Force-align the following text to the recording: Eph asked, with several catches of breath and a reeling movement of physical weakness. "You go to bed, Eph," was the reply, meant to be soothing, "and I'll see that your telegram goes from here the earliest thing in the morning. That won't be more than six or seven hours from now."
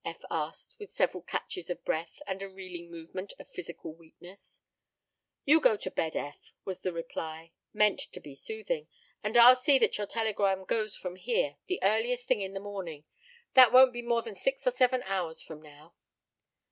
Eph 0.03 0.25
asked, 0.31 0.73
with 0.79 0.91
several 0.91 1.21
catches 1.21 1.69
of 1.69 1.85
breath 1.85 2.23
and 2.25 2.41
a 2.41 2.49
reeling 2.49 2.89
movement 2.89 3.33
of 3.37 3.47
physical 3.51 3.93
weakness. 3.93 4.61
"You 5.45 5.61
go 5.61 5.77
to 5.77 5.91
bed, 5.91 6.15
Eph," 6.15 6.53
was 6.65 6.79
the 6.79 6.91
reply, 6.91 7.51
meant 7.71 7.99
to 8.11 8.19
be 8.19 8.33
soothing, 8.33 8.87
"and 9.23 9.37
I'll 9.37 9.55
see 9.55 9.77
that 9.77 9.99
your 9.99 10.07
telegram 10.07 10.63
goes 10.65 10.97
from 10.97 11.17
here 11.17 11.57
the 11.67 11.79
earliest 11.83 12.25
thing 12.27 12.41
in 12.41 12.53
the 12.55 12.59
morning. 12.59 13.03
That 13.53 13.71
won't 13.71 13.93
be 13.93 14.01
more 14.01 14.23
than 14.23 14.33
six 14.33 14.65
or 14.65 14.71
seven 14.71 15.03
hours 15.03 15.43
from 15.43 15.61
now." 15.61 15.93